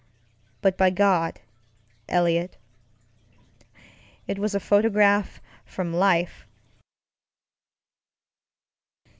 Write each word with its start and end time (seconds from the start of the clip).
But 0.61 0.79
by 0.79 0.89
God, 0.89 1.41
Eliot, 2.09 2.57
it 4.25 4.39
was 4.39 4.55
a 4.55 4.59
photograph 4.59 5.39
from 5.63 5.93
life. 5.93 6.47